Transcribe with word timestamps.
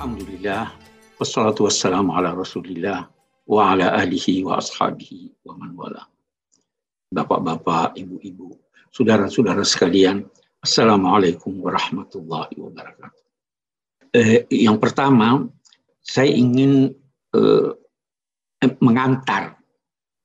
Alhamdulillah, 0.00 0.72
wassalatu 1.20 1.68
wassalamu 1.68 2.16
ala 2.16 2.32
rasulillah 2.32 3.04
wa 3.44 3.60
ala 3.68 4.00
alihi 4.00 4.40
wa 4.48 4.56
ashabihi 4.56 5.44
wa 5.44 5.60
man 5.60 5.76
wala. 5.76 6.08
Bapak-bapak, 7.12 8.00
ibu-ibu, 8.00 8.48
saudara-saudara 8.88 9.60
sekalian, 9.60 10.24
Assalamualaikum 10.64 11.52
warahmatullahi 11.60 12.56
wabarakatuh. 12.56 13.24
Eh, 14.16 14.48
yang 14.48 14.80
pertama, 14.80 15.44
saya 16.00 16.32
ingin 16.32 16.96
eh, 17.36 17.68
mengantar 18.80 19.60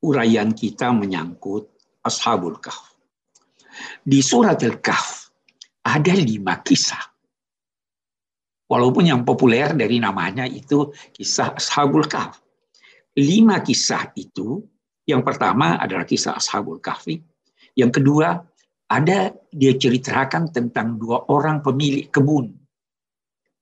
uraian 0.00 0.56
kita 0.56 0.88
menyangkut 0.88 1.68
Ashabul 2.00 2.56
Kahf. 2.64 2.96
Di 4.00 4.24
surat 4.24 4.56
Al-Kahf 4.64 5.28
ada 5.84 6.16
lima 6.16 6.64
kisah. 6.64 7.15
Walaupun 8.66 9.06
yang 9.06 9.22
populer 9.22 9.70
dari 9.78 10.02
namanya 10.02 10.42
itu 10.42 10.90
kisah 11.14 11.54
Ashabul 11.54 12.10
Kahf. 12.10 12.42
Lima 13.16 13.62
kisah 13.62 14.10
itu, 14.18 14.60
yang 15.06 15.22
pertama 15.22 15.78
adalah 15.78 16.02
kisah 16.02 16.34
Ashabul 16.34 16.82
Kahfi. 16.82 17.22
Yang 17.78 18.02
kedua, 18.02 18.42
ada 18.90 19.30
dia 19.54 19.72
ceritakan 19.78 20.50
tentang 20.50 20.98
dua 20.98 21.30
orang 21.30 21.62
pemilik 21.62 22.10
kebun. 22.10 22.54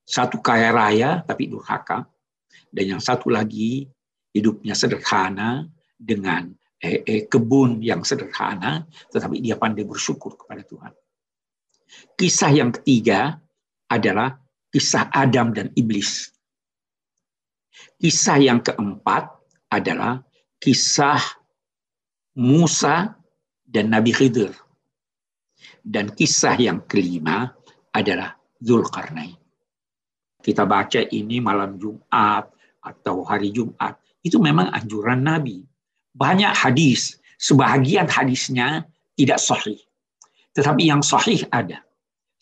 Satu 0.05 0.41
kaya 0.41 0.73
raya 0.73 1.21
tapi 1.25 1.53
durhaka. 1.53 2.09
Dan 2.75 2.97
yang 2.97 3.03
satu 3.03 3.31
lagi 3.31 3.87
hidupnya 4.35 4.75
sederhana 4.75 5.69
dengan 5.95 6.51
eh, 6.83 7.01
eh, 7.07 7.23
kebun 7.31 7.81
yang 7.81 8.03
sederhana, 8.03 8.85
tetapi 9.13 9.39
dia 9.41 9.57
pandai 9.57 9.87
bersyukur 9.87 10.35
kepada 10.35 10.67
Tuhan. 10.67 10.93
Kisah 12.19 12.51
yang 12.51 12.75
ketiga 12.75 13.39
adalah 13.87 14.44
kisah 14.75 15.07
Adam 15.15 15.55
dan 15.55 15.71
iblis. 15.79 16.35
Kisah 17.95 18.43
yang 18.43 18.59
keempat 18.59 19.31
adalah 19.71 20.19
kisah 20.59 21.23
Musa 22.35 23.15
dan 23.63 23.95
Nabi 23.95 24.11
Khidir. 24.11 24.51
Dan 25.79 26.11
kisah 26.11 26.59
yang 26.59 26.83
kelima 26.91 27.55
adalah 27.95 28.35
Zulkarnain. 28.59 29.39
Kita 30.43 30.67
baca 30.67 31.07
ini 31.07 31.39
malam 31.39 31.79
Jumat 31.79 32.51
atau 32.83 33.23
hari 33.23 33.55
Jumat. 33.55 33.95
Itu 34.27 34.43
memang 34.43 34.75
anjuran 34.75 35.23
Nabi. 35.23 35.63
Banyak 36.11 36.51
hadis, 36.51 37.23
sebahagian 37.39 38.11
hadisnya 38.11 38.83
tidak 39.15 39.39
sahih. 39.39 39.79
Tetapi 40.51 40.83
yang 40.91 41.01
sahih 41.01 41.47
ada. 41.55 41.79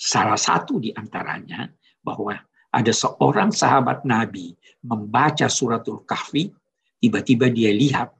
Salah 0.00 0.40
satu 0.40 0.82
di 0.82 0.90
antaranya 0.96 1.68
bahwa 2.02 2.36
ada 2.72 2.92
seorang 2.92 3.54
sahabat 3.54 4.02
Nabi 4.02 4.58
membaca 4.82 5.46
suratul 5.46 6.02
kahfi, 6.02 6.50
tiba-tiba 6.98 7.48
dia 7.48 7.70
lihat 7.70 8.10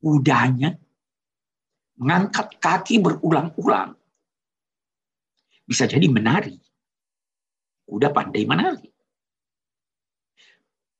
kudanya 0.00 0.76
mengangkat 2.00 2.58
kaki 2.58 2.98
berulang-ulang. 3.00 3.94
Bisa 5.64 5.88
jadi 5.88 6.04
menari. 6.08 6.60
Kuda 7.84 8.12
pandai 8.12 8.44
menari. 8.48 8.88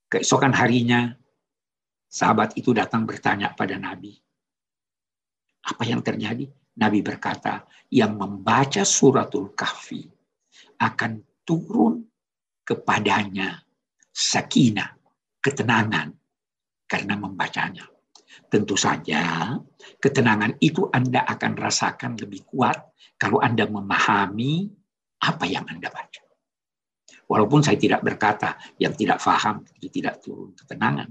Keesokan 0.09 0.53
harinya, 0.53 1.11
sahabat 2.09 2.55
itu 2.55 2.71
datang 2.77 3.09
bertanya 3.09 3.51
pada 3.57 3.81
Nabi. 3.81 4.15
Apa 5.65 5.83
yang 5.89 6.05
terjadi? 6.05 6.45
Nabi 6.75 7.01
berkata, 7.01 7.65
yang 7.89 8.19
membaca 8.19 8.83
suratul 8.83 9.55
kahfi 9.55 10.07
akan 10.83 11.23
turun 11.45 12.05
kepadanya 12.65 13.61
sakinah, 14.11 14.97
ketenangan 15.45 16.13
karena 16.89 17.15
membacanya. 17.17 17.85
Tentu 18.51 18.75
saja 18.75 19.55
ketenangan 20.03 20.59
itu 20.59 20.91
Anda 20.91 21.23
akan 21.23 21.55
rasakan 21.55 22.19
lebih 22.19 22.47
kuat 22.51 22.77
kalau 23.15 23.39
Anda 23.39 23.67
memahami 23.67 24.67
apa 25.23 25.45
yang 25.47 25.67
Anda 25.71 25.91
baca. 25.91 26.23
Walaupun 27.25 27.65
saya 27.65 27.81
tidak 27.81 28.05
berkata 28.05 28.59
yang 28.77 28.93
tidak 28.95 29.23
faham 29.23 29.65
itu 29.81 29.89
tidak 29.89 30.21
turun 30.21 30.53
ketenangan, 30.53 31.09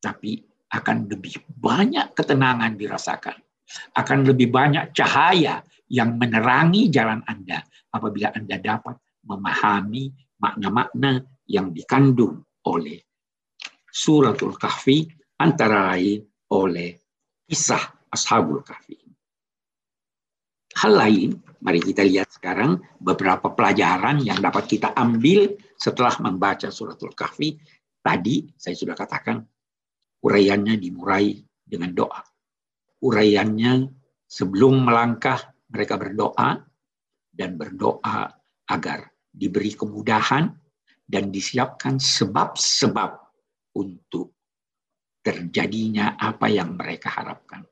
tapi 0.00 0.40
akan 0.72 1.06
lebih 1.06 1.44
banyak 1.46 2.16
ketenangan 2.16 2.74
dirasakan. 2.74 3.38
Akan 3.96 4.28
lebih 4.28 4.52
banyak 4.52 4.92
cahaya 4.92 5.64
yang 5.88 6.16
menerangi 6.20 6.88
jalan 6.92 7.24
Anda 7.24 7.64
apabila 7.92 8.32
Anda 8.34 8.60
dapat 8.60 9.03
memahami 9.24 10.12
makna-makna 10.40 11.24
yang 11.48 11.72
dikandung 11.72 12.44
oleh 12.68 13.00
suratul 13.88 14.56
kahfi 14.56 15.06
antara 15.38 15.94
lain 15.94 16.24
oleh 16.50 16.98
kisah 17.46 18.10
ashabul 18.10 18.64
kahfi. 18.64 18.98
Hal 20.74 20.98
lain, 20.98 21.38
mari 21.62 21.78
kita 21.78 22.02
lihat 22.02 22.34
sekarang 22.34 22.82
beberapa 22.98 23.54
pelajaran 23.54 24.18
yang 24.26 24.42
dapat 24.42 24.66
kita 24.66 24.90
ambil 24.98 25.54
setelah 25.78 26.18
membaca 26.18 26.66
suratul 26.74 27.14
kahfi. 27.14 27.54
Tadi 28.02 28.50
saya 28.58 28.74
sudah 28.74 28.98
katakan 28.98 29.38
uraiannya 30.26 30.74
dimulai 30.76 31.38
dengan 31.62 31.94
doa. 31.94 32.20
Uraiannya 33.06 33.86
sebelum 34.26 34.82
melangkah 34.82 35.38
mereka 35.70 35.94
berdoa 35.94 36.58
dan 37.30 37.54
berdoa 37.54 38.26
agar 38.66 39.13
diberi 39.34 39.74
kemudahan 39.74 40.46
dan 41.04 41.34
disiapkan 41.34 41.98
sebab-sebab 41.98 43.18
untuk 43.74 44.32
terjadinya 45.20 46.14
apa 46.14 46.46
yang 46.46 46.78
mereka 46.78 47.10
harapkan. 47.10 47.66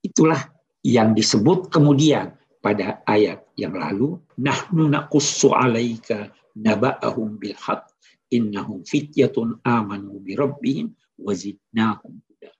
Itulah 0.00 0.40
yang 0.80 1.12
disebut 1.12 1.68
kemudian 1.68 2.32
pada 2.64 3.04
ayat 3.04 3.44
yang 3.56 3.76
lalu, 3.76 4.16
nahnu 4.40 4.88
naqussu 4.88 5.52
'alaika 5.52 6.32
naba'ahum 6.56 7.36
bil 7.36 7.56
haqq 7.56 7.84
innahum 8.32 8.80
fityatun 8.86 9.60
amanu 9.64 10.22
bi 10.24 10.32
rabbihim 10.38 10.92
wa 11.20 11.32
zidnahum 11.36 12.20
huda. 12.24 12.50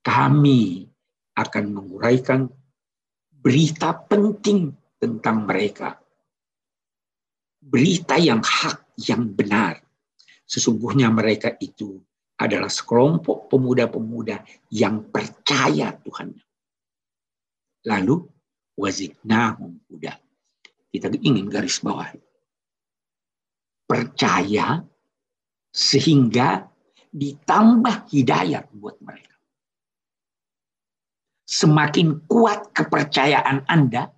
Kami 0.00 0.88
akan 1.36 1.64
menguraikan 1.72 2.48
berita 3.42 3.92
penting 4.06 4.72
tentang 5.00 5.48
mereka 5.48 6.01
berita 7.62 8.18
yang 8.18 8.42
hak, 8.42 8.98
yang 9.06 9.30
benar. 9.30 9.78
Sesungguhnya 10.42 11.08
mereka 11.08 11.54
itu 11.62 12.02
adalah 12.36 12.68
sekelompok 12.68 13.46
pemuda-pemuda 13.46 14.42
yang 14.74 15.06
percaya 15.08 15.94
Tuhan. 15.94 16.34
Lalu 17.86 18.16
wazidnahum 18.74 19.78
huda. 19.86 20.18
Kita 20.92 21.08
ingin 21.22 21.46
garis 21.48 21.80
bawah. 21.80 22.10
Percaya 23.86 24.82
sehingga 25.72 26.68
ditambah 27.12 28.12
hidayat 28.12 28.68
buat 28.76 29.00
mereka. 29.00 29.36
Semakin 31.48 32.24
kuat 32.28 32.72
kepercayaan 32.72 33.68
Anda, 33.68 34.08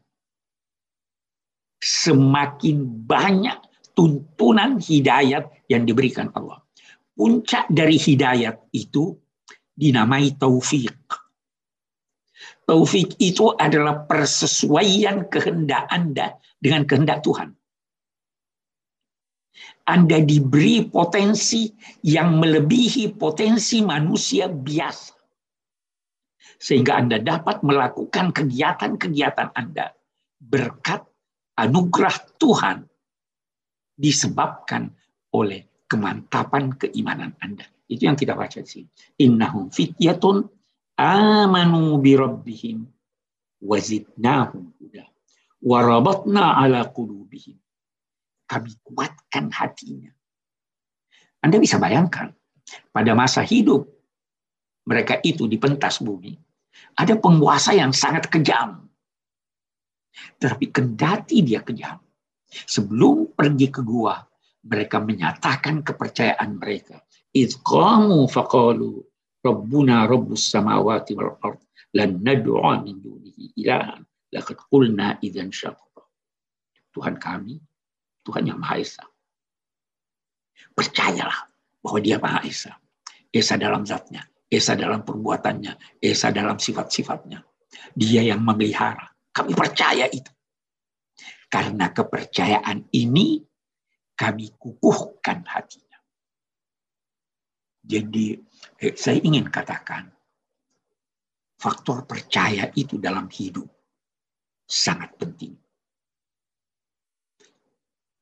semakin 1.84 3.04
banyak 3.04 3.60
tuntunan 3.92 4.80
hidayat 4.80 5.52
yang 5.68 5.84
diberikan 5.84 6.32
Allah. 6.32 6.64
Puncak 7.12 7.68
dari 7.68 8.00
hidayat 8.00 8.72
itu 8.72 9.14
dinamai 9.76 10.34
taufik. 10.34 10.96
Taufik 12.64 13.20
itu 13.20 13.52
adalah 13.54 14.08
persesuaian 14.08 15.28
kehendak 15.28 15.84
Anda 15.92 16.40
dengan 16.56 16.88
kehendak 16.88 17.20
Tuhan. 17.20 17.52
Anda 19.84 20.24
diberi 20.24 20.88
potensi 20.88 21.68
yang 22.08 22.40
melebihi 22.40 23.20
potensi 23.20 23.84
manusia 23.84 24.48
biasa. 24.48 25.12
Sehingga 26.56 26.96
Anda 26.96 27.20
dapat 27.20 27.60
melakukan 27.60 28.32
kegiatan-kegiatan 28.32 29.52
Anda 29.52 29.92
berkat 30.40 31.04
anugerah 31.58 32.16
Tuhan 32.38 32.86
disebabkan 33.94 34.90
oleh 35.34 35.86
kemantapan 35.86 36.74
keimanan 36.74 37.34
Anda. 37.38 37.66
Itu 37.86 38.10
yang 38.10 38.18
kita 38.18 38.34
baca 38.34 38.58
di 38.58 38.68
sini. 38.68 38.88
Innahum 39.22 39.70
fityatun 39.70 40.42
amanu 40.98 42.00
bi 42.02 42.18
rabbihim 42.18 42.82
wazidnahum 43.62 44.74
huda. 44.80 45.04
Warabatna 45.64 46.58
ala 46.60 46.90
qulubihim. 46.90 47.56
Kami 48.44 48.70
kuatkan 48.84 49.48
hatinya. 49.48 50.12
Anda 51.40 51.60
bisa 51.60 51.76
bayangkan, 51.80 52.32
pada 52.92 53.12
masa 53.12 53.44
hidup 53.44 53.84
mereka 54.88 55.20
itu 55.24 55.48
di 55.48 55.56
pentas 55.56 56.00
bumi, 56.00 56.36
ada 56.96 57.16
penguasa 57.16 57.72
yang 57.72 57.92
sangat 57.92 58.28
kejam 58.28 58.84
tetapi 60.38 60.70
kendati 60.70 61.42
dia 61.42 61.60
kejam, 61.62 61.98
sebelum 62.48 63.34
pergi 63.34 63.68
ke 63.70 63.80
gua, 63.82 64.22
mereka 64.64 65.02
menyatakan 65.02 65.84
kepercayaan 65.84 66.56
mereka. 66.56 67.02
Idqamu 67.34 68.30
faqalu 68.30 69.02
Rabbuna 69.44 70.08
Rabbus 70.08 70.48
samawati 70.48 71.12
wal 71.18 71.36
ard 71.44 71.60
lan 71.92 72.24
nad'a 72.24 72.80
min 72.80 72.96
dunihi 73.02 73.60
ilahan 73.60 74.00
laqad 74.32 74.58
qulna 74.72 75.20
idzan 75.20 75.52
syatata. 75.52 76.02
Tuhan 76.94 77.18
kami, 77.20 77.58
Tuhan 78.24 78.50
yang 78.50 78.58
Maha 78.58 78.80
Esa. 78.80 79.04
Percayalah 80.74 81.50
bahwa 81.84 81.98
dia 82.00 82.16
Maha 82.18 82.42
Esa. 82.46 82.72
Esa 83.30 83.58
dalam 83.58 83.82
zatnya, 83.82 84.22
Esa 84.46 84.78
dalam 84.78 85.02
perbuatannya, 85.02 85.98
Esa 85.98 86.30
dalam 86.30 86.58
sifat-sifatnya. 86.58 87.42
Dia 87.94 88.22
yang 88.22 88.42
memelihara. 88.42 89.13
Kami 89.34 89.52
percaya 89.52 90.06
itu. 90.06 90.30
Karena 91.50 91.90
kepercayaan 91.90 92.94
ini 92.94 93.42
kami 94.14 94.54
kukuhkan 94.54 95.42
hatinya. 95.42 95.98
Jadi 97.84 98.38
eh, 98.80 98.94
saya 98.94 99.18
ingin 99.20 99.50
katakan 99.50 100.08
faktor 101.58 102.06
percaya 102.06 102.70
itu 102.78 102.96
dalam 102.96 103.26
hidup 103.28 103.66
sangat 104.64 105.12
penting. 105.18 105.58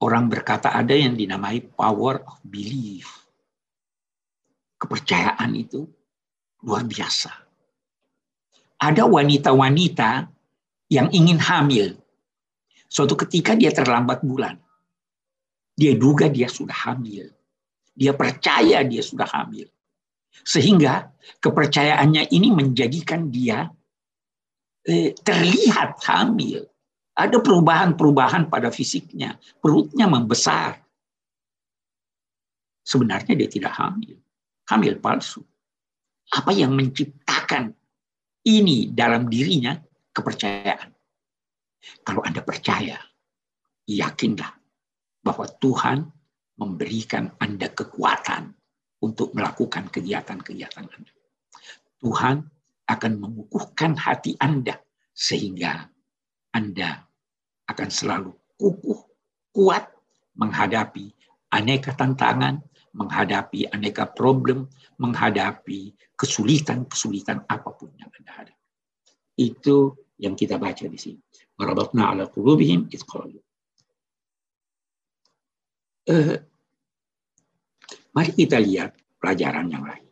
Orang 0.03 0.27
berkata 0.27 0.75
ada 0.75 0.99
yang 0.99 1.15
dinamai 1.15 1.63
power 1.63 2.27
of 2.27 2.43
belief. 2.43 3.07
Kepercayaan 4.83 5.55
itu 5.55 5.87
luar 6.67 6.83
biasa. 6.83 7.31
Ada 8.83 9.07
wanita-wanita 9.07 10.27
yang 10.93 11.09
ingin 11.09 11.41
hamil. 11.41 11.97
Suatu 12.93 13.17
ketika 13.17 13.57
dia 13.57 13.73
terlambat 13.73 14.21
bulan. 14.21 14.61
Dia 15.73 15.97
duga 15.97 16.29
dia 16.29 16.53
sudah 16.53 16.77
hamil. 16.77 17.33
Dia 17.97 18.13
percaya 18.13 18.85
dia 18.85 19.01
sudah 19.01 19.25
hamil. 19.25 19.65
Sehingga 20.45 21.09
kepercayaannya 21.41 22.29
ini 22.29 22.53
menjadikan 22.53 23.33
dia 23.33 23.73
eh, 24.85 25.17
terlihat 25.17 25.97
hamil. 26.05 26.69
Ada 27.17 27.41
perubahan-perubahan 27.41 28.53
pada 28.53 28.69
fisiknya. 28.69 29.41
Perutnya 29.65 30.05
membesar. 30.05 30.77
Sebenarnya 32.85 33.33
dia 33.33 33.49
tidak 33.49 33.73
hamil. 33.81 34.21
Hamil 34.69 35.01
palsu. 35.01 35.41
Apa 36.33 36.53
yang 36.53 36.77
menciptakan 36.77 37.73
ini 38.45 38.93
dalam 38.93 39.29
dirinya? 39.29 39.77
Kepercayaan. 40.13 40.91
Kalau 42.07 42.23
Anda 42.23 42.45
percaya, 42.45 43.01
yakinlah 43.89 44.53
bahwa 45.25 45.49
Tuhan 45.59 46.07
memberikan 46.61 47.33
Anda 47.43 47.73
kekuatan 47.73 48.55
untuk 49.03 49.35
melakukan 49.35 49.91
kegiatan-kegiatan 49.91 50.85
Anda. 50.87 51.13
Tuhan 51.99 52.37
akan 52.87 53.13
mengukuhkan 53.19 53.99
hati 53.99 54.37
Anda 54.39 54.79
sehingga 55.11 55.93
anda 56.53 57.09
akan 57.65 57.89
selalu 57.89 58.31
kukuh, 58.61 59.01
kuat 59.57 59.89
menghadapi 60.37 61.09
aneka 61.49 61.97
tantangan, 61.97 62.61
menghadapi 62.93 63.73
aneka 63.73 64.13
problem, 64.13 64.69
menghadapi 65.01 65.97
kesulitan-kesulitan 66.13 67.49
apa 67.49 67.73
pun 67.73 67.89
yang 67.97 68.13
Anda 68.13 68.33
hadapi. 68.45 68.69
Itu 69.41 69.97
yang 70.21 70.35
kita 70.37 70.61
baca 70.61 70.85
di 70.85 70.99
sini. 70.99 71.21
Marabatna 71.57 72.13
ala 72.13 72.25
qulubihim 72.29 72.91
itqalu. 72.93 73.41
Uh, 76.03 76.35
mari 78.11 78.33
kita 78.35 78.59
lihat 78.59 78.99
pelajaran 79.23 79.71
yang 79.71 79.85
lain. 79.87 80.11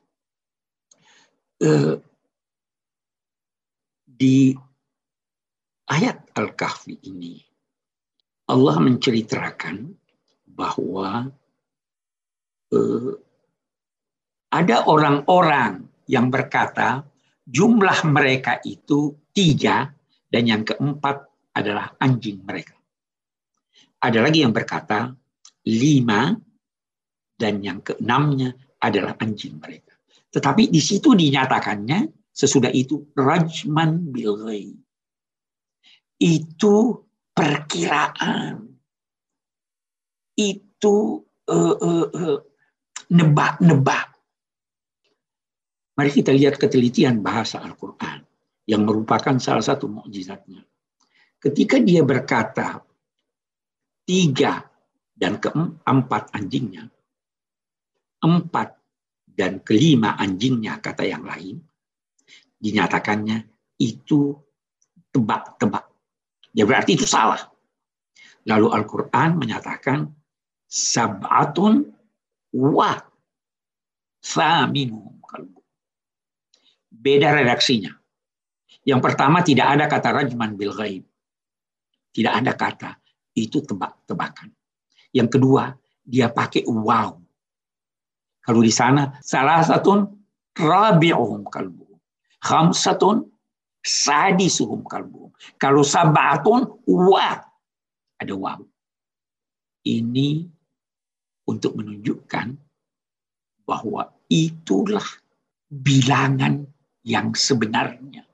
Uh, 1.60 1.94
di 4.06 4.54
ayat 5.90 6.30
Al-Kahfi 6.32 6.96
ini 7.10 7.42
Allah 8.48 8.76
menceritakan 8.80 9.90
bahwa 10.46 11.28
uh, 12.74 13.12
ada 14.50 14.76
orang-orang 14.86 15.86
yang 16.10 16.26
berkata 16.26 17.06
jumlah 17.50 18.06
mereka 18.06 18.62
itu 18.62 19.18
tiga 19.34 19.90
dan 20.30 20.46
yang 20.46 20.62
keempat 20.62 21.26
adalah 21.58 21.98
anjing 21.98 22.40
mereka. 22.46 22.78
Ada 24.00 24.22
lagi 24.22 24.46
yang 24.46 24.54
berkata 24.54 25.12
lima 25.66 26.32
dan 27.36 27.60
yang 27.60 27.82
keenamnya 27.82 28.54
adalah 28.80 29.18
anjing 29.20 29.60
mereka. 29.60 29.92
Tetapi 30.30 30.70
di 30.70 30.80
situ 30.80 31.12
dinyatakannya 31.12 32.30
sesudah 32.30 32.70
itu 32.70 33.10
rajman 33.18 34.08
bil 34.14 34.38
itu 36.20 36.76
perkiraan, 37.32 38.68
itu 40.36 40.96
uh, 41.48 41.76
uh, 41.80 42.06
uh, 42.12 42.38
nebak-nebak. 43.08 44.09
Mari 46.00 46.16
kita 46.16 46.32
lihat 46.32 46.56
ketelitian 46.56 47.20
bahasa 47.20 47.60
Al-Quran 47.60 48.24
yang 48.64 48.88
merupakan 48.88 49.36
salah 49.36 49.60
satu 49.60 49.84
mukjizatnya. 49.84 50.64
Ketika 51.36 51.76
dia 51.76 52.00
berkata 52.00 52.80
tiga 54.08 54.64
dan 55.12 55.36
keempat 55.36 56.32
anjingnya, 56.32 56.88
empat 58.24 58.80
dan 59.28 59.60
kelima 59.60 60.16
anjingnya 60.16 60.80
kata 60.80 61.04
yang 61.04 61.20
lain, 61.20 61.60
dinyatakannya 62.56 63.44
itu 63.76 64.40
tebak-tebak. 65.12 65.84
Ya 66.56 66.64
berarti 66.64 66.96
itu 66.96 67.04
salah. 67.04 67.44
Lalu 68.48 68.72
Al-Quran 68.72 69.36
menyatakan 69.36 70.08
sab'atun 70.64 71.92
wa 72.56 72.96
kalbu. 74.24 75.19
Beda 76.90 77.32
redaksinya. 77.32 77.94
Yang 78.82 79.00
pertama 79.00 79.46
tidak 79.46 79.66
ada 79.78 79.84
kata 79.86 80.10
rajman 80.10 80.58
bil 80.58 80.74
ghaib. 80.74 81.06
Tidak 82.10 82.32
ada 82.34 82.52
kata 82.58 82.98
itu 83.38 83.62
tebak-tebakan. 83.62 84.50
Yang 85.14 85.38
kedua, 85.38 85.70
dia 86.02 86.26
pakai 86.30 86.66
wow. 86.66 87.14
Kalau 88.42 88.60
di 88.64 88.72
sana 88.74 89.14
salah 89.22 89.62
satu 89.62 90.10
rabi'uhum 90.58 91.46
kalbu. 91.46 91.86
Khamsatun 92.42 93.30
sadisuhum 93.84 94.82
kalbu. 94.88 95.30
Kalau 95.60 95.84
sabatun 95.86 96.66
wa 96.88 97.30
ada 98.20 98.34
waw. 98.34 98.60
Ini 99.86 100.44
untuk 101.48 101.78
menunjukkan 101.78 102.46
bahwa 103.64 104.12
itulah 104.28 105.04
bilangan 105.70 106.68
yang 107.04 107.32
sebenarnya. 107.32 108.24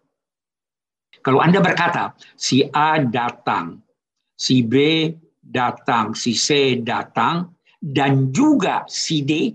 Kalau 1.22 1.42
Anda 1.42 1.58
berkata, 1.58 2.14
si 2.38 2.62
A 2.70 3.02
datang, 3.02 3.82
si 4.38 4.62
B 4.62 5.10
datang, 5.42 6.14
si 6.14 6.38
C 6.38 6.78
datang, 6.78 7.50
dan 7.82 8.30
juga 8.30 8.86
si 8.86 9.26
D, 9.26 9.50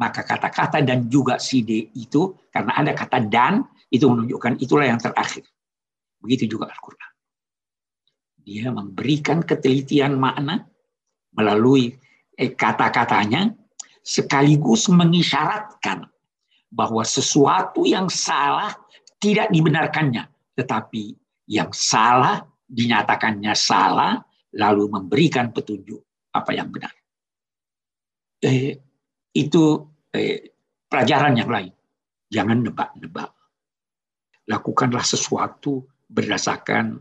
maka 0.00 0.24
kata-kata 0.24 0.80
dan 0.80 1.08
juga 1.12 1.36
si 1.36 1.60
D 1.60 1.92
itu, 1.92 2.32
karena 2.48 2.72
ada 2.80 2.92
kata 2.96 3.20
dan, 3.28 3.64
itu 3.92 4.08
menunjukkan 4.08 4.58
itulah 4.64 4.88
yang 4.88 5.00
terakhir. 5.00 5.44
Begitu 6.24 6.56
juga 6.56 6.72
Al-Quran. 6.72 7.12
Dia 8.44 8.72
memberikan 8.72 9.44
ketelitian 9.44 10.16
makna 10.16 10.64
melalui 11.36 11.92
eh, 12.36 12.52
kata-katanya 12.52 13.52
sekaligus 14.04 14.88
mengisyaratkan 14.88 16.08
bahwa 16.74 17.06
sesuatu 17.06 17.86
yang 17.86 18.10
salah 18.10 18.74
tidak 19.22 19.48
dibenarkannya, 19.54 20.26
tetapi 20.58 21.14
yang 21.46 21.70
salah 21.70 22.42
dinyatakannya 22.66 23.54
salah 23.54 24.18
lalu 24.58 24.90
memberikan 24.90 25.54
petunjuk 25.54 26.02
apa 26.34 26.50
yang 26.50 26.68
benar. 26.74 26.90
Eh, 28.42 28.74
itu 29.32 29.64
eh, 30.10 30.50
pelajaran 30.90 31.38
yang 31.38 31.50
lain. 31.50 31.72
Jangan 32.28 32.66
nebak-nebak 32.66 33.30
lakukanlah 34.48 35.04
sesuatu 35.04 35.84
berdasarkan 36.08 37.00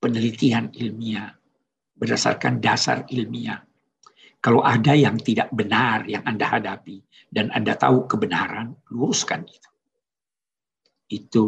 penelitian 0.00 0.68
ilmiah, 0.76 1.32
berdasarkan 1.96 2.60
dasar 2.60 3.08
ilmiah. 3.08 3.64
Kalau 4.44 4.60
ada 4.60 4.92
yang 4.92 5.16
tidak 5.16 5.48
benar 5.56 6.04
yang 6.04 6.20
Anda 6.28 6.44
hadapi 6.44 7.00
dan 7.32 7.48
Anda 7.48 7.80
tahu 7.80 8.04
kebenaran, 8.04 8.76
luruskan 8.92 9.48
itu. 9.48 9.70
Itu 11.08 11.44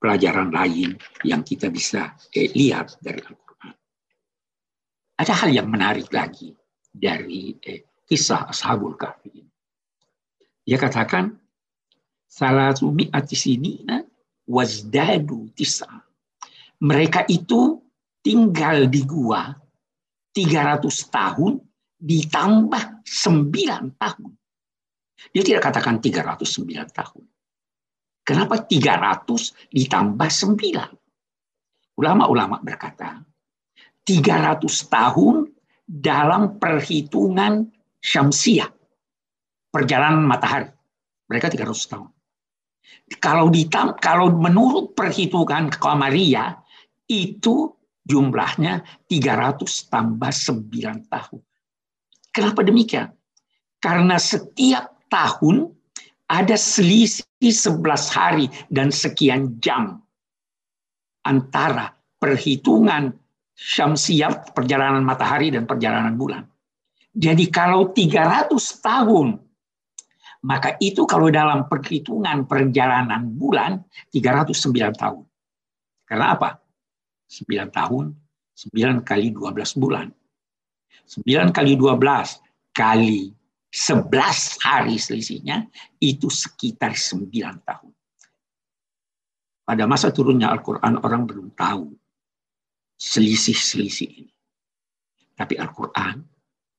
pelajaran 0.00 0.48
lain 0.48 0.96
yang 1.28 1.44
kita 1.44 1.68
bisa 1.68 2.16
eh, 2.32 2.48
lihat 2.56 2.96
dari 3.04 3.20
Al-Quran. 3.20 3.76
Ada 5.20 5.34
hal 5.44 5.50
yang 5.52 5.68
menarik 5.68 6.08
lagi 6.08 6.56
dari 6.88 7.52
eh, 7.60 7.84
kisah 8.08 8.48
Ashabul 8.48 8.96
Kahfi. 8.96 9.44
Dia 10.64 10.80
katakan, 10.80 11.36
salah 12.24 12.72
sumi 12.72 13.12
sini 13.28 13.84
wazdadu 14.48 15.52
tisa. 15.52 16.00
Mereka 16.80 17.28
itu 17.28 17.76
tinggal 18.24 18.88
di 18.88 19.04
gua 19.04 19.52
300 20.32 20.88
tahun 21.12 21.67
ditambah 21.98 23.02
9 23.02 23.98
tahun. 23.98 24.30
Dia 25.34 25.42
tidak 25.42 25.62
katakan 25.70 25.98
309 25.98 26.94
tahun. 26.94 27.24
Kenapa 28.22 28.60
300 28.62 29.74
ditambah 29.74 30.28
9? 30.30 31.98
Ulama-ulama 31.98 32.62
berkata, 32.62 33.24
300 34.06 34.62
tahun 34.86 35.50
dalam 35.84 36.60
perhitungan 36.60 37.66
syamsiah. 37.98 38.70
Perjalanan 39.68 40.24
matahari. 40.24 40.70
Mereka 41.28 41.52
300 41.52 41.92
tahun. 41.92 42.08
Kalau 43.20 43.48
ditam, 43.52 43.96
kalau 43.96 44.32
menurut 44.32 44.92
perhitungan 44.96 45.68
Kamaria 45.72 46.56
itu 47.08 47.72
jumlahnya 48.04 48.84
300 49.08 49.92
tambah 49.92 50.32
9 50.32 51.08
tahun. 51.08 51.40
Kenapa 52.38 52.62
demikian? 52.62 53.10
Karena 53.82 54.14
setiap 54.14 54.94
tahun 55.10 55.74
ada 56.30 56.54
selisih 56.54 57.26
11 57.42 57.82
hari 58.14 58.46
dan 58.70 58.94
sekian 58.94 59.58
jam 59.58 59.98
antara 61.26 61.98
perhitungan 62.22 63.10
syamsiah 63.58 64.30
perjalanan 64.54 65.02
matahari 65.02 65.50
dan 65.50 65.66
perjalanan 65.66 66.14
bulan. 66.14 66.46
Jadi 67.10 67.50
kalau 67.50 67.90
300 67.90 68.54
tahun 68.86 69.42
maka 70.46 70.78
itu 70.78 71.02
kalau 71.10 71.34
dalam 71.34 71.66
perhitungan 71.66 72.46
perjalanan 72.46 73.34
bulan 73.34 73.82
309 74.14 74.94
tahun. 74.94 75.26
Karena 76.06 76.38
apa? 76.38 76.62
9 77.26 77.74
tahun, 77.74 78.14
9 78.54 79.02
kali 79.02 79.34
12 79.34 79.82
bulan. 79.82 80.06
9 81.08 81.56
kali 81.56 81.72
12 81.80 82.76
kali 82.76 83.32
11 83.72 84.64
hari 84.64 84.96
selisihnya 84.96 85.68
itu 86.00 86.28
sekitar 86.28 86.92
9 86.92 87.28
tahun. 87.64 87.92
Pada 89.68 89.84
masa 89.84 90.08
turunnya 90.08 90.48
Al-Quran 90.48 91.00
orang 91.04 91.28
belum 91.28 91.52
tahu 91.52 91.92
selisih-selisih 92.96 94.08
ini. 94.24 94.32
Tapi 95.36 95.60
Al-Quran 95.60 96.24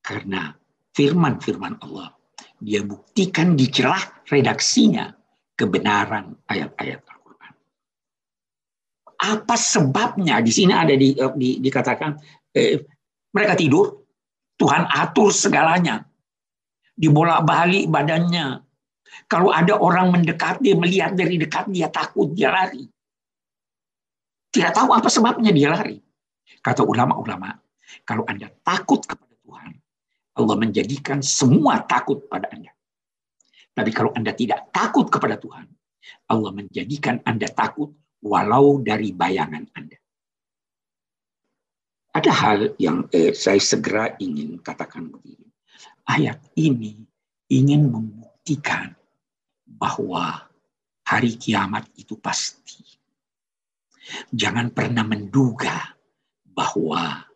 karena 0.01 0.53
firman-firman 0.97 1.77
Allah 1.85 2.17
dia 2.59 2.81
buktikan 2.81 3.53
di 3.53 3.69
celah 3.69 4.25
redaksinya 4.25 5.13
kebenaran 5.53 6.33
ayat-ayat 6.49 7.01
Al-Quran. 7.05 7.53
Apa 9.37 9.55
sebabnya 9.55 10.41
di 10.41 10.51
sini 10.51 10.73
ada 10.73 10.91
di, 10.97 11.13
di 11.13 11.61
dikatakan 11.61 12.17
eh, 12.57 12.83
mereka 13.29 13.53
tidur, 13.53 14.08
Tuhan 14.59 14.83
atur 14.91 15.31
segalanya 15.31 16.03
dibolak-balik 16.99 17.87
badannya. 17.87 18.59
Kalau 19.31 19.55
ada 19.55 19.79
orang 19.79 20.11
mendekat, 20.11 20.59
dia 20.59 20.75
melihat 20.75 21.15
dari 21.15 21.39
dekat, 21.39 21.71
dia 21.71 21.87
takut, 21.87 22.35
dia 22.35 22.51
lari. 22.51 22.83
Tidak 24.51 24.71
tahu 24.75 24.91
apa 24.91 25.07
sebabnya 25.07 25.55
dia 25.55 25.71
lari. 25.71 25.95
Kata 26.59 26.83
ulama-ulama, 26.83 27.55
kalau 28.03 28.27
Anda 28.27 28.51
takut 28.65 29.05
kepada 29.05 29.31
Tuhan, 29.45 29.71
Allah 30.35 30.55
menjadikan 30.59 31.23
semua 31.23 31.79
takut 31.87 32.25
pada 32.27 32.51
Anda. 32.51 32.73
Tapi 33.71 33.91
kalau 33.95 34.11
Anda 34.11 34.35
tidak 34.35 34.73
takut 34.75 35.07
kepada 35.07 35.39
Tuhan, 35.39 35.69
Allah 36.27 36.51
menjadikan 36.51 37.21
Anda 37.23 37.47
takut 37.47 37.93
walau 38.25 38.81
dari 38.81 39.13
bayangan 39.13 39.71
Anda. 39.77 39.98
Ada 42.19 42.31
hal 42.35 42.59
yang 42.75 43.07
eh, 43.15 43.31
saya 43.31 43.63
segera 43.63 44.11
ingin 44.19 44.59
katakan 44.59 45.07
begini 45.07 45.49
ayat 46.09 46.41
ini 46.57 47.05
ingin 47.53 47.93
membuktikan 47.93 48.97
bahwa 49.69 50.49
hari 51.05 51.37
kiamat 51.37 51.85
itu 51.93 52.17
pasti. 52.17 52.81
Jangan 54.33 54.73
pernah 54.73 55.05
menduga 55.05 55.93
bahwa 56.49 57.29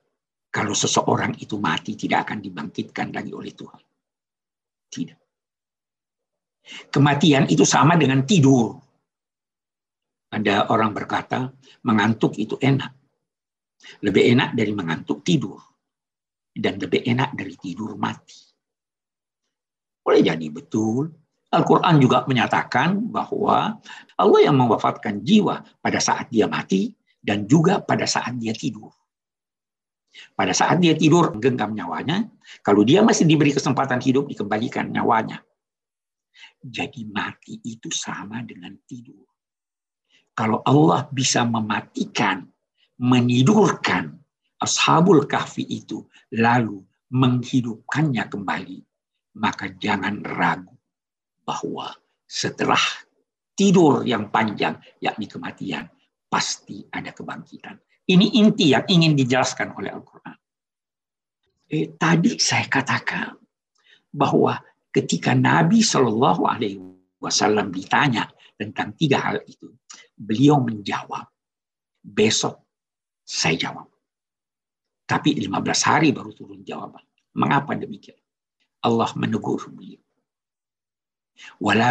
kalau 0.50 0.74
seseorang 0.74 1.38
itu 1.38 1.62
mati 1.62 1.94
tidak 1.94 2.30
akan 2.30 2.42
dibangkitkan 2.42 3.13
lagi 3.13 3.30
oleh 3.30 3.54
Tuhan. 3.54 3.84
Tidak. 4.90 5.20
Kematian 6.90 7.46
itu 7.46 7.62
sama 7.62 7.94
dengan 7.94 8.25
tidur. 8.25 8.74
Ada 10.34 10.74
orang 10.74 10.98
berkata, 10.98 11.54
mengantuk 11.86 12.42
itu 12.42 12.58
enak. 12.58 13.02
Lebih 14.04 14.36
enak 14.38 14.56
dari 14.56 14.72
mengantuk 14.72 15.22
tidur. 15.25 15.60
Dan 16.54 16.78
lebih 16.78 17.02
enak 17.04 17.34
dari 17.34 17.56
tidur 17.58 17.98
mati. 17.98 18.40
Boleh 20.04 20.22
jadi 20.22 20.48
betul. 20.52 21.10
Al-Quran 21.54 22.02
juga 22.02 22.25
menyatakan 22.25 23.13
bahwa 23.13 23.78
Allah 24.18 24.42
yang 24.42 24.58
mewafatkan 24.58 25.22
jiwa 25.22 25.62
pada 25.80 26.02
saat 26.02 26.28
dia 26.34 26.50
mati 26.50 26.92
dan 27.22 27.46
juga 27.46 27.80
pada 27.80 28.04
saat 28.10 28.36
dia 28.42 28.52
tidur. 28.52 28.90
Pada 30.38 30.54
saat 30.54 30.78
dia 30.78 30.94
tidur 30.94 31.34
genggam 31.42 31.74
nyawanya, 31.74 32.30
kalau 32.62 32.86
dia 32.86 33.02
masih 33.02 33.25
diberi 33.25 33.50
kesempatan 33.50 33.98
hidup 33.98 34.30
dikembalikan 34.30 34.90
nyawanya. 34.94 35.42
Jadi 36.62 37.06
mati 37.10 37.58
itu 37.66 37.90
sama 37.90 38.46
dengan 38.46 38.78
tidur. 38.86 39.25
Kalau 40.34 40.62
Allah 40.66 41.06
bisa 41.10 41.46
mematikan, 41.46 42.46
menidurkan 43.00 44.18
ashabul 44.62 45.26
kahfi 45.26 45.66
itu, 45.66 46.06
lalu 46.38 46.82
menghidupkannya 47.14 48.26
kembali, 48.30 48.80
maka 49.38 49.70
jangan 49.78 50.22
ragu 50.26 50.74
bahwa 51.46 51.94
setelah 52.26 52.80
tidur 53.54 54.02
yang 54.08 54.34
panjang, 54.34 54.78
yakni 54.98 55.30
kematian, 55.30 55.86
pasti 56.26 56.82
ada 56.90 57.14
kebangkitan. 57.14 57.78
Ini 58.04 58.42
inti 58.42 58.74
yang 58.74 58.84
ingin 58.90 59.14
dijelaskan 59.14 59.78
oleh 59.78 59.94
Al-Quran. 59.94 60.38
Eh, 61.70 61.96
tadi 61.96 62.36
saya 62.42 62.68
katakan 62.68 63.38
bahwa 64.12 64.60
ketika 64.92 65.34
Nabi 65.34 65.82
Shallallahu 65.82 66.44
Alaihi 66.46 66.82
Wasallam 67.22 67.72
ditanya 67.72 68.28
tentang 68.60 68.94
tiga 68.98 69.22
hal 69.24 69.38
itu, 69.48 69.72
beliau 70.14 70.60
menjawab, 70.60 71.26
besok 72.04 72.64
saya 73.24 73.56
jawab. 73.56 73.88
Tapi 75.03 75.36
15 75.36 75.89
hari 75.89 76.10
baru 76.15 76.32
turun 76.32 76.63
jawaban. 76.63 77.03
Mengapa 77.36 77.75
demikian? 77.75 78.20
Allah 78.84 79.10
menegur 79.15 79.60
beliau. 79.72 80.03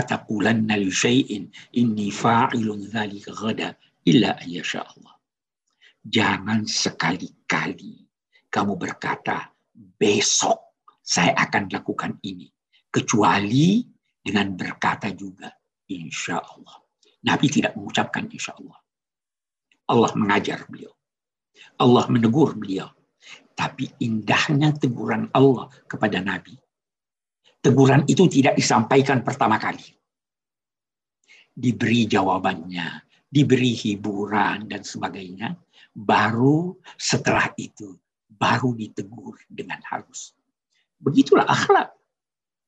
Taqulanna 0.07 0.79
li 0.79 0.93
syai'in 0.93 1.51
inni 1.75 2.09
fa'ilun 2.15 2.89
dzalika 2.89 3.35
ghada 3.35 3.75
illa 4.07 4.39
ayyasha 4.39 4.87
Allah. 4.87 5.15
Jangan 6.03 6.67
sekali-kali 6.67 8.07
kamu 8.51 8.75
berkata 8.75 9.51
besok 9.75 10.79
saya 11.03 11.35
akan 11.35 11.67
lakukan 11.71 12.19
ini 12.23 12.47
kecuali 12.93 13.83
dengan 14.23 14.55
berkata 14.55 15.11
juga 15.11 15.51
insya 15.91 16.39
Allah. 16.39 16.79
Nabi 17.23 17.47
tidak 17.51 17.75
mengucapkan 17.79 18.27
insya 18.31 18.55
Allah. 18.59 18.79
Allah 19.91 20.13
mengajar 20.15 20.67
beliau. 20.71 20.91
Allah 21.81 22.05
menegur 22.09 22.55
beliau. 22.57 22.91
Tapi 23.53 23.91
indahnya 24.01 24.73
teguran 24.75 25.29
Allah 25.37 25.69
kepada 25.87 26.19
Nabi 26.19 26.57
teguran 27.63 28.03
itu 28.11 28.27
tidak 28.27 28.59
disampaikan 28.59 29.23
pertama 29.23 29.57
kali. 29.57 29.87
Diberi 31.55 32.11
jawabannya, 32.11 33.07
diberi 33.31 33.73
hiburan 33.73 34.67
dan 34.67 34.83
sebagainya, 34.83 35.55
baru 35.95 36.75
setelah 36.99 37.55
itu 37.55 37.95
baru 38.27 38.75
ditegur 38.75 39.39
dengan 39.47 39.79
halus. 39.87 40.35
Begitulah 40.99 41.47
akhlak. 41.47 41.95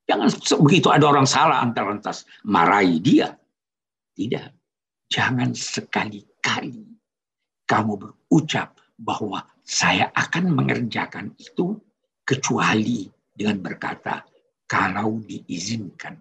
Jangan 0.04 0.28
begitu 0.62 0.92
ada 0.92 1.04
orang 1.10 1.26
salah 1.26 1.64
antar 1.64 1.90
lantas 1.90 2.28
marahi 2.46 3.00
dia. 3.02 3.34
Tidak. 4.14 4.46
Jangan 5.10 5.56
sekali-kali 5.56 6.93
kamu 7.64 7.92
berucap 7.96 8.76
bahwa 8.94 9.44
saya 9.64 10.12
akan 10.12 10.54
mengerjakan 10.54 11.32
itu 11.40 11.76
kecuali 12.24 13.08
dengan 13.34 13.60
berkata 13.60 14.22
kalau 14.68 15.20
diizinkan 15.24 16.20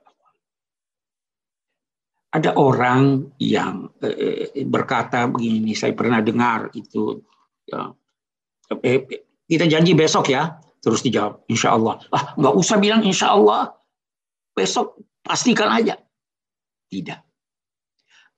Ada 2.34 2.58
orang 2.58 3.30
yang 3.38 3.94
eh, 4.02 4.66
berkata 4.66 5.30
begini, 5.30 5.78
saya 5.78 5.94
pernah 5.94 6.18
dengar 6.18 6.74
itu, 6.74 7.22
ya, 7.70 7.94
eh, 8.82 9.06
kita 9.46 9.70
janji 9.70 9.94
besok 9.94 10.34
ya, 10.34 10.58
Terus 10.84 11.00
dijawab, 11.00 11.48
insya 11.48 11.80
Allah. 11.80 11.96
Ah, 12.12 12.36
nggak 12.36 12.56
usah 12.60 12.76
bilang 12.76 13.08
insya 13.08 13.32
Allah. 13.32 13.72
Besok 14.52 15.00
pastikan 15.24 15.72
aja. 15.72 15.96
Tidak. 16.92 17.20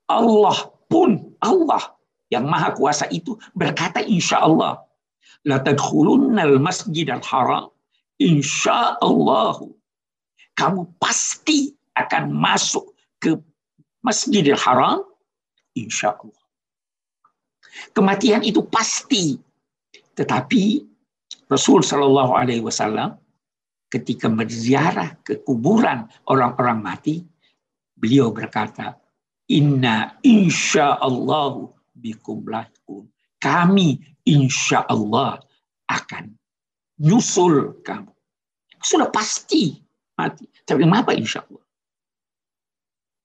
Allah 0.05 0.57
pun, 0.85 1.33
Allah 1.41 1.94
yang 2.35 2.45
maha 2.51 2.75
kuasa 2.75 3.07
itu 3.09 3.39
berkata 3.55 4.03
insya 4.03 4.43
Allah. 4.43 4.83
La 5.47 5.63
masjid 6.59 7.07
al-haram. 7.07 7.71
Insya 8.19 8.99
Allah. 8.99 9.63
Kamu 10.55 10.99
pasti 10.99 11.75
akan 11.95 12.31
masuk 12.31 12.95
ke 13.19 13.35
Masjidil 14.03 14.59
Haram. 14.59 15.03
Insya 15.75 16.15
Allah. 16.15 16.43
Kematian 17.91 18.43
itu 18.43 18.63
pasti. 18.63 19.35
Tetapi 20.15 20.63
Rasul 21.51 21.83
Shallallahu 21.83 22.31
Alaihi 22.39 22.63
Wasallam 22.63 23.19
ketika 23.91 24.31
berziarah 24.31 25.19
ke 25.27 25.43
kuburan 25.43 26.07
orang-orang 26.31 26.79
mati, 26.79 27.15
beliau 27.99 28.31
berkata, 28.31 28.95
Inna 29.51 30.17
insya 30.25 30.97
Allah 30.97 31.69
bikum 32.05 32.45
lahkun. 32.45 33.09
Kami 33.41 33.97
insya 34.29 34.85
Allah 34.85 35.41
akan 35.89 36.37
nyusul 37.01 37.81
kamu. 37.81 38.13
Sudah 38.77 39.09
pasti 39.09 39.73
mati. 40.13 40.45
Tapi 40.61 40.85
kenapa 40.85 41.17
insya 41.17 41.41
Allah? 41.41 41.65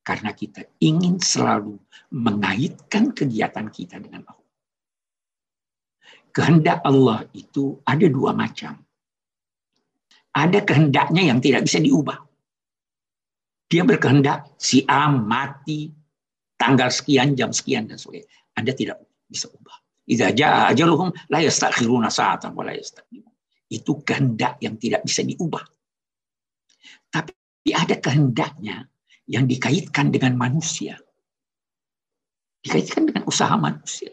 Karena 0.00 0.32
kita 0.32 0.64
ingin 0.80 1.20
selalu 1.20 1.76
mengaitkan 2.16 3.12
kegiatan 3.12 3.68
kita 3.68 4.00
dengan 4.00 4.24
Allah 4.24 4.40
kehendak 6.30 6.78
Allah 6.86 7.26
itu 7.34 7.78
ada 7.86 8.06
dua 8.06 8.32
macam. 8.34 8.78
Ada 10.30 10.62
kehendaknya 10.62 11.26
yang 11.26 11.42
tidak 11.42 11.66
bisa 11.66 11.82
diubah. 11.82 12.22
Dia 13.70 13.82
berkehendak 13.82 14.50
si 14.58 14.82
A 14.86 15.10
mati 15.10 15.90
tanggal 16.54 16.90
sekian, 16.90 17.34
jam 17.34 17.50
sekian 17.50 17.90
dan 17.90 17.98
sebagainya. 17.98 18.30
Anda 18.56 18.72
tidak 18.74 19.02
bisa 19.28 19.46
ubah. 19.50 19.76
Idza 20.10 20.34
jaa 20.34 20.74
ajaluhum 20.74 21.14
la 21.30 21.38
yastakhiruna 21.38 22.10
sa'atan 22.10 22.50
wa 22.50 22.66
la 22.66 22.74
Itu 23.70 24.02
kehendak 24.02 24.58
yang 24.58 24.74
tidak 24.80 25.06
bisa 25.06 25.22
diubah. 25.22 25.62
Tapi 27.10 27.70
ada 27.70 27.94
kehendaknya 27.98 28.90
yang 29.30 29.46
dikaitkan 29.46 30.10
dengan 30.10 30.34
manusia. 30.34 30.98
Dikaitkan 32.60 33.06
dengan 33.06 33.22
usaha 33.30 33.54
manusia. 33.54 34.10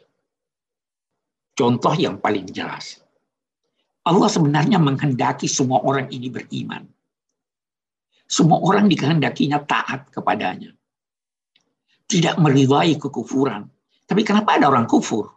Contoh 1.57 1.97
yang 1.97 2.21
paling 2.21 2.45
jelas. 2.53 3.01
Allah 4.05 4.29
sebenarnya 4.29 4.77
menghendaki 4.77 5.49
semua 5.49 5.81
orang 5.81 6.07
ini 6.13 6.29
beriman. 6.29 6.85
Semua 8.29 8.61
orang 8.61 8.85
dikehendakinya 8.87 9.65
taat 9.65 10.13
kepadanya. 10.13 10.71
Tidak 12.07 12.39
meridai 12.39 12.95
kekufuran. 12.95 13.67
Tapi 14.07 14.23
kenapa 14.23 14.55
ada 14.55 14.71
orang 14.71 14.87
kufur? 14.87 15.27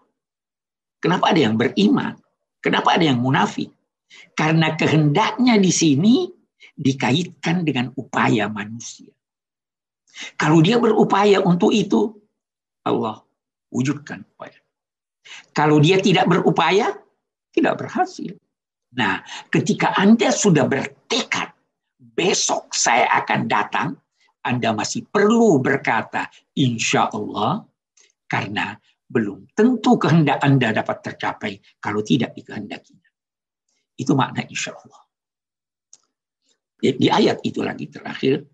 Kenapa 1.02 1.34
ada 1.34 1.40
yang 1.42 1.58
beriman? 1.58 2.14
Kenapa 2.62 2.94
ada 2.94 3.04
yang 3.10 3.18
munafik? 3.18 3.72
Karena 4.38 4.78
kehendaknya 4.78 5.58
di 5.58 5.72
sini 5.74 6.28
dikaitkan 6.78 7.66
dengan 7.66 7.90
upaya 7.98 8.46
manusia. 8.46 9.10
Kalau 10.36 10.60
dia 10.60 10.76
berupaya 10.76 11.40
untuk 11.40 11.72
itu, 11.72 12.14
Allah 12.84 13.22
wujudkan 13.72 14.26
upaya. 14.36 14.58
Kalau 15.54 15.78
dia 15.78 16.02
tidak 16.02 16.26
berupaya, 16.26 16.94
tidak 17.54 17.78
berhasil. 17.80 18.34
Nah, 18.98 19.22
ketika 19.54 19.94
Anda 19.94 20.34
sudah 20.34 20.66
bertekad, 20.66 21.54
besok 22.18 22.74
saya 22.74 23.06
akan 23.22 23.46
datang, 23.46 23.88
Anda 24.42 24.74
masih 24.74 25.06
perlu 25.06 25.62
berkata, 25.62 26.26
insya 26.58 27.06
Allah, 27.14 27.62
karena 28.30 28.78
belum 29.10 29.50
tentu 29.58 29.98
kehendak 29.98 30.38
Anda 30.38 30.70
dapat 30.70 31.02
tercapai 31.02 31.58
kalau 31.82 31.98
tidak 32.06 32.30
dikehendakinya. 32.38 33.10
Itu 33.98 34.14
makna 34.14 34.46
insya 34.46 34.70
Allah. 34.70 35.02
Di 36.80 37.10
ayat 37.10 37.42
itu 37.42 37.60
lagi 37.60 37.90
terakhir, 37.90 38.46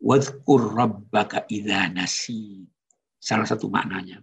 Wadkur 0.00 0.74
rabbaka 0.74 1.44
idha 1.52 1.92
nasi. 1.92 2.64
Salah 3.20 3.44
satu 3.44 3.68
maknanya. 3.68 4.18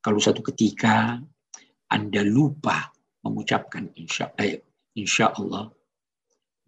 Kalau 0.00 0.18
satu 0.18 0.40
ketika 0.40 1.20
Anda 1.92 2.22
lupa 2.24 2.90
mengucapkan 3.22 3.92
insya, 3.98 4.32
eh, 4.40 4.62
insya 4.96 5.36
Allah, 5.36 5.68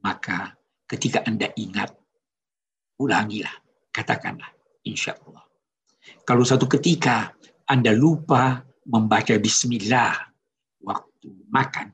maka 0.05 0.53
ketika 0.85 1.25
Anda 1.25 1.51
ingat, 1.57 1.95
ulangilah, 3.01 3.55
katakanlah 3.91 4.53
insya 4.85 5.17
Allah. 5.25 5.48
Kalau 6.25 6.45
satu 6.45 6.69
ketika 6.69 7.33
Anda 7.69 7.93
lupa 7.93 8.65
membaca 8.89 9.35
bismillah 9.37 10.17
waktu 10.81 11.29
makan, 11.49 11.93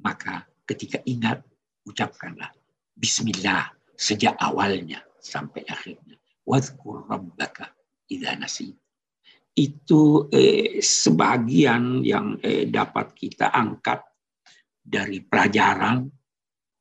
maka 0.00 0.44
ketika 0.68 1.00
ingat, 1.04 1.40
ucapkanlah 1.86 2.50
bismillah 2.96 3.70
sejak 3.96 4.34
awalnya 4.40 5.04
sampai 5.20 5.64
akhirnya. 5.68 6.16
Wadhkur 6.46 7.10
rabbaka 7.10 7.74
idha 8.06 8.38
nasit 8.38 8.76
itu 9.56 10.28
eh, 10.28 10.84
sebagian 10.84 12.04
yang 12.04 12.36
eh, 12.44 12.68
dapat 12.68 13.16
kita 13.16 13.48
angkat 13.48 14.04
dari 14.84 15.24
pelajaran 15.24 16.04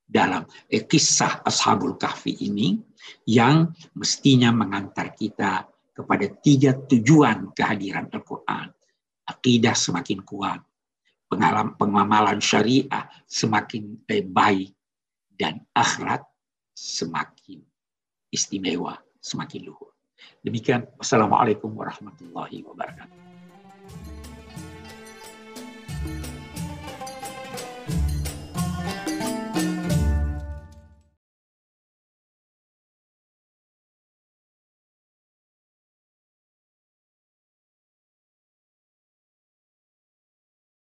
dalam 0.06 0.46
eh, 0.70 0.86
kisah 0.86 1.42
Ashabul 1.42 1.98
Kahfi 1.98 2.38
ini 2.46 2.78
yang 3.26 3.74
mestinya 3.98 4.54
mengantar 4.54 5.18
kita 5.18 5.66
kepada 5.92 6.30
tiga 6.40 6.78
tujuan 6.78 7.52
kehadiran 7.52 8.08
Al-Quran. 8.14 8.70
Akidah 9.26 9.74
semakin 9.74 10.22
kuat, 10.22 10.62
pengalaman 11.26 11.74
pengamalan 11.82 12.38
syariah 12.38 13.10
semakin 13.26 14.06
eh, 14.06 14.22
baik, 14.22 14.70
dan 15.36 15.60
akhirat 15.76 16.24
semakin 16.72 17.60
istimewa, 18.32 18.96
semakin 19.20 19.68
luhur. 19.68 19.92
Demikian, 20.40 20.88
Wassalamualaikum 20.96 21.72
warahmatullahi 21.76 22.64
wabarakatuh. 22.64 23.20